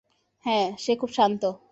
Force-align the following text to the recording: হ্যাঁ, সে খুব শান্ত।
হ্যাঁ, 0.45 0.67
সে 0.77 0.93
খুব 0.95 1.09
শান্ত। 1.09 1.43